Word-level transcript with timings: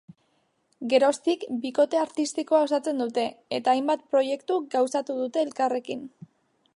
Geroztik, 0.93 1.43
bikote 1.65 1.99
artistikoa 2.05 2.61
osatzen 2.69 3.03
dute, 3.05 3.27
eta 3.59 3.75
hainbat 3.77 4.09
proiektu 4.15 4.57
gauzatu 4.75 5.19
dute 5.23 5.45
elkarrekin. 5.49 6.03